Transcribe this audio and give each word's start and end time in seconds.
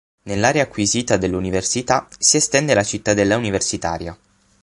Nell'area 0.23 0.63
acquisita 0.63 1.15
dell'università 1.15 2.07
si 2.17 2.35
estende 2.37 2.73
la 2.73 2.81
cittadella 2.83 3.37
universitaria. 3.37 4.17